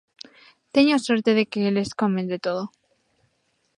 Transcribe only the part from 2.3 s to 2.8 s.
de todo.